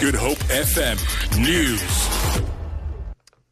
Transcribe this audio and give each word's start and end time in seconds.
Good 0.00 0.16
Hope 0.16 0.38
FM 0.48 0.98
News. 1.40 1.80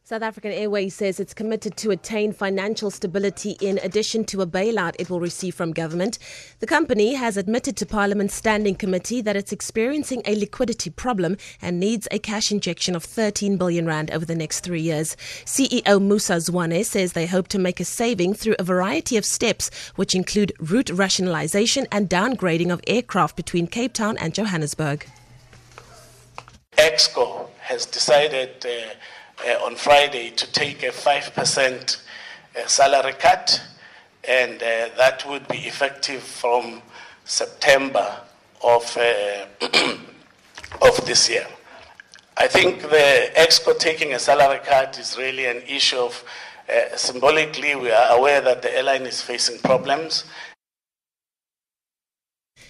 South 0.03 0.21
African 0.21 0.51
Airways 0.51 0.93
says 0.93 1.19
it's 1.19 1.33
committed 1.33 1.77
to 1.77 1.91
attain 1.91 2.33
financial 2.33 2.91
stability 2.91 3.55
in 3.61 3.79
addition 3.81 4.25
to 4.25 4.41
a 4.41 4.45
bailout 4.45 4.95
it 4.99 5.09
will 5.09 5.21
receive 5.21 5.55
from 5.55 5.71
government. 5.71 6.19
The 6.59 6.67
company 6.67 7.13
has 7.13 7.37
admitted 7.37 7.77
to 7.77 7.85
Parliament's 7.85 8.35
Standing 8.35 8.75
Committee 8.75 9.21
that 9.21 9.37
it's 9.37 9.53
experiencing 9.53 10.21
a 10.25 10.35
liquidity 10.35 10.89
problem 10.89 11.37
and 11.61 11.79
needs 11.79 12.07
a 12.11 12.19
cash 12.19 12.51
injection 12.51 12.95
of 12.95 13.03
13 13.03 13.57
billion 13.57 13.87
rand 13.87 14.11
over 14.11 14.25
the 14.25 14.35
next 14.35 14.59
3 14.59 14.81
years. 14.81 15.15
CEO 15.45 16.01
Musa 16.01 16.33
Zwane 16.33 16.85
says 16.85 17.13
they 17.13 17.25
hope 17.25 17.47
to 17.47 17.57
make 17.57 17.79
a 17.79 17.85
saving 17.85 18.33
through 18.33 18.55
a 18.59 18.63
variety 18.63 19.15
of 19.17 19.25
steps 19.25 19.71
which 19.95 20.13
include 20.13 20.51
route 20.59 20.89
rationalization 20.89 21.87
and 21.91 22.09
downgrading 22.09 22.71
of 22.71 22.81
aircraft 22.85 23.37
between 23.37 23.65
Cape 23.65 23.93
Town 23.93 24.17
and 24.17 24.35
Johannesburg. 24.35 25.07
Exco 26.83 27.47
has 27.61 27.85
decided 27.85 28.65
uh, 28.65 28.69
uh, 29.47 29.65
on 29.65 29.75
Friday 29.75 30.31
to 30.31 30.51
take 30.51 30.83
a 30.83 30.89
5% 30.89 31.97
uh, 32.55 32.67
salary 32.67 33.13
cut, 33.13 33.61
and 34.27 34.59
that 34.59 35.23
would 35.27 35.47
be 35.47 35.59
effective 35.59 36.21
from 36.21 36.81
September 37.23 38.19
of, 38.61 38.97
of 40.81 41.05
this 41.05 41.29
year. 41.29 41.47
I 42.35 42.47
think 42.47 42.81
the 42.81 43.31
EXCO 43.37 43.79
taking 43.79 44.13
a 44.13 44.19
salary 44.19 44.59
cut 44.65 44.99
is 44.99 45.17
really 45.17 45.45
an 45.45 45.61
issue 45.65 45.97
of 45.97 46.23
uh, 46.69 46.97
symbolically, 46.97 47.75
we 47.75 47.91
are 47.91 48.17
aware 48.17 48.41
that 48.41 48.61
the 48.61 48.75
airline 48.75 49.05
is 49.05 49.21
facing 49.21 49.57
problems. 49.59 50.25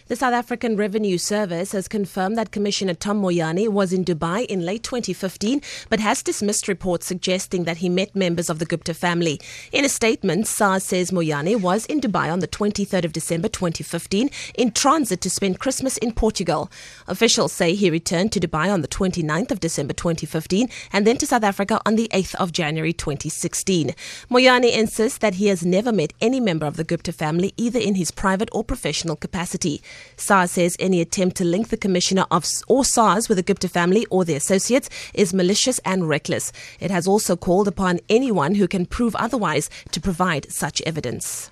The 0.10 0.18
South 0.18 0.34
African 0.34 0.76
Revenue 0.76 1.18
Service 1.18 1.72
has 1.72 1.88
confirmed 1.88 2.38
that 2.38 2.52
Commissioner 2.52 2.94
Tom 2.94 3.22
Moyane 3.22 3.70
was 3.70 3.94
in 3.94 4.04
Dubai 4.04 4.46
in 4.48 4.66
late 4.66 4.84
2015, 4.84 5.62
but 5.90 6.02
has 6.02 6.22
dismissed 6.22 6.68
reports 6.68 7.06
suggesting 7.06 7.64
that 7.64 7.78
he 7.78 7.88
met 7.88 8.14
members 8.14 8.50
of 8.50 8.60
the 8.60 8.66
Gupta 8.66 8.94
family. 8.94 9.40
In 9.72 9.86
a 9.86 9.90
statement, 9.90 10.46
SARS 10.46 10.84
says 10.84 11.12
Moyane 11.12 11.62
was 11.62 11.86
in 11.86 12.02
Dubai 12.02 12.30
on 12.30 12.40
the 12.40 12.50
23rd 12.50 13.06
of 13.06 13.14
December 13.14 13.48
2015 13.48 14.30
in 14.56 14.72
transit 14.72 15.22
to 15.22 15.30
spend 15.30 15.60
Christmas 15.60 15.96
in 16.00 16.12
Portugal. 16.12 16.70
Officials 17.08 17.54
say 17.54 17.74
he 17.74 17.90
returned 17.90 18.34
to 18.34 18.42
Dubai 18.42 18.74
on 18.74 18.82
the 18.82 18.90
29th 18.90 19.52
of 19.52 19.62
December 19.62 19.94
2015 19.94 20.68
and 20.92 21.08
then 21.08 21.16
to 21.16 21.26
South 21.26 21.46
Africa 21.46 21.80
on 21.86 21.96
the 21.96 22.10
8th 22.12 22.36
of 22.36 22.52
January 22.52 22.92
2016. 22.92 23.96
Moyane 24.30 24.70
insists 24.70 25.20
that 25.20 25.36
he 25.36 25.48
has 25.48 25.66
never 25.66 25.94
met 25.94 26.12
any 26.20 26.42
member 26.42 26.66
of 26.66 26.76
the 26.76 26.84
Gupta 26.84 27.14
family 27.14 27.54
either 27.56 27.80
in 27.80 27.96
his 27.96 28.12
private 28.12 28.50
or 28.52 28.66
professional 28.66 29.16
capacity. 29.16 29.82
SARS 30.18 30.52
says 30.52 30.76
any 30.80 31.02
attempt 31.02 31.38
to 31.38 31.46
link 31.46 31.70
the 31.70 31.78
commissioner 31.78 32.26
of 32.32 32.46
or 32.68 32.84
SARS 32.84 33.30
with 33.30 33.38
the 33.38 33.44
Gupta 33.44 33.70
family 33.70 34.06
or 34.10 34.26
their 34.26 34.38
associates 34.38 34.90
is 35.14 35.34
malicious 35.34 35.80
and 35.86 36.10
reckless. 36.10 36.52
It 36.80 36.92
has 36.92 37.08
also 37.08 37.36
called 37.36 37.68
upon 37.68 38.00
anyone 38.10 38.56
who 38.56 38.68
can 38.68 38.86
prove 38.86 39.16
otherwise 39.16 39.70
to 39.92 40.02
provide 40.02 40.52
such 40.52 40.82
evidence. 40.82 41.50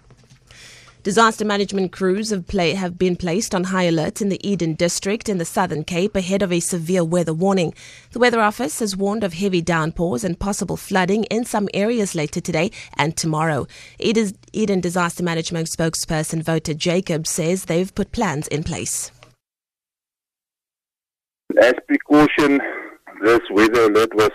Disaster 1.03 1.44
management 1.44 1.91
crews 1.91 2.30
have, 2.30 2.45
play, 2.45 2.75
have, 2.75 2.95
been 2.95 3.16
placed 3.16 3.55
on 3.55 3.63
high 3.63 3.85
alert 3.85 4.21
in 4.21 4.30
the 4.30 4.47
Eden 4.47 4.75
district 4.75 5.30
in 5.30 5.39
the 5.39 5.45
Southern 5.45 5.83
Cape 5.83 6.16
ahead 6.16 6.44
of 6.44 6.52
a 6.52 6.59
severe 6.59 7.03
weather 7.03 7.33
warning. 7.33 7.73
The 8.11 8.19
Weather 8.19 8.39
Office 8.39 8.81
has 8.81 8.95
warned 8.95 9.23
of 9.23 9.33
heavy 9.33 9.61
downpours 9.61 10.23
and 10.23 10.38
possible 10.38 10.77
flooding 10.77 11.23
in 11.23 11.44
some 11.44 11.69
areas 11.73 12.13
later 12.13 12.39
today 12.39 12.69
and 12.97 13.17
tomorrow. 13.17 13.66
Eden 13.97 14.79
Disaster 14.79 15.23
Management 15.23 15.69
spokesperson 15.69 16.47
Wouter 16.47 16.75
Jacob 16.75 17.25
says 17.25 17.66
they've 17.66 17.95
put 17.95 18.11
plans 18.11 18.47
in 18.49 18.63
place. 18.63 19.11
As 21.59 21.73
precaution, 21.88 22.61
this 23.23 23.41
weather 23.49 23.85
alert 23.85 24.13
was 24.13 24.31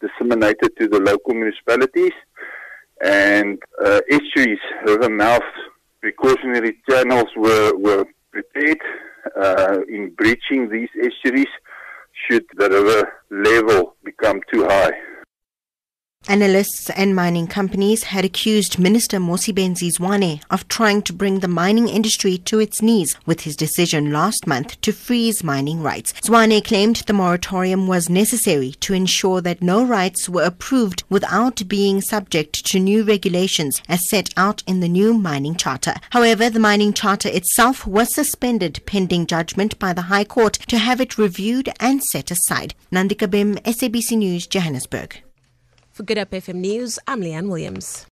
disseminated 0.00 0.76
to 0.76 0.88
the 0.88 0.98
local 0.98 1.34
municipalities 1.34 2.12
and 3.00 3.60
uh, 3.84 4.00
estuaries, 4.10 4.58
river 4.84 5.08
mouths 5.08 5.44
precautionary 6.00 6.76
channels 6.88 7.28
were, 7.36 7.76
were 7.76 8.04
prepared 8.32 8.80
uh, 9.40 9.78
in 9.88 10.14
breaching 10.16 10.68
these 10.68 10.88
estuaries 11.00 11.48
should 12.26 12.44
the 12.56 12.68
river 12.68 13.12
level 13.30 13.94
become 14.04 14.40
too 14.52 14.64
high. 14.64 14.92
Analysts 16.30 16.90
and 16.90 17.16
mining 17.16 17.48
companies 17.48 18.04
had 18.04 18.24
accused 18.24 18.78
Minister 18.78 19.18
Mosebenzi 19.18 19.90
Zwane 19.90 20.40
of 20.48 20.68
trying 20.68 21.02
to 21.02 21.12
bring 21.12 21.40
the 21.40 21.48
mining 21.48 21.88
industry 21.88 22.38
to 22.38 22.60
its 22.60 22.80
knees 22.80 23.16
with 23.26 23.40
his 23.40 23.56
decision 23.56 24.12
last 24.12 24.46
month 24.46 24.80
to 24.82 24.92
freeze 24.92 25.42
mining 25.42 25.82
rights. 25.82 26.12
Zwane 26.22 26.64
claimed 26.64 27.02
the 27.08 27.12
moratorium 27.12 27.88
was 27.88 28.08
necessary 28.08 28.70
to 28.78 28.94
ensure 28.94 29.40
that 29.40 29.60
no 29.60 29.84
rights 29.84 30.28
were 30.28 30.44
approved 30.44 31.02
without 31.10 31.66
being 31.66 32.00
subject 32.00 32.64
to 32.64 32.78
new 32.78 33.02
regulations 33.02 33.82
as 33.88 34.08
set 34.08 34.32
out 34.36 34.62
in 34.68 34.78
the 34.78 34.88
new 34.88 35.12
mining 35.12 35.56
charter. 35.56 35.94
However, 36.10 36.48
the 36.48 36.60
mining 36.60 36.92
charter 36.92 37.28
itself 37.28 37.88
was 37.88 38.14
suspended 38.14 38.78
pending 38.86 39.26
judgment 39.26 39.76
by 39.80 39.92
the 39.92 40.02
High 40.02 40.26
Court 40.26 40.60
to 40.68 40.78
have 40.78 41.00
it 41.00 41.18
reviewed 41.18 41.70
and 41.80 42.00
set 42.04 42.30
aside. 42.30 42.76
Nandika 42.92 43.28
Bim, 43.28 43.56
SABC 43.56 44.16
News, 44.16 44.46
Johannesburg. 44.46 45.22
For 46.00 46.04
Good 46.04 46.16
Hope 46.16 46.30
FM 46.30 46.54
News, 46.64 46.98
I'm 47.06 47.20
Leanne 47.20 47.50
Williams. 47.50 48.06